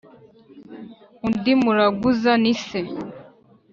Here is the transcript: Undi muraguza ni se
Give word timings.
Undi 1.25 1.51
muraguza 1.63 2.31
ni 2.41 2.53
se 2.65 2.79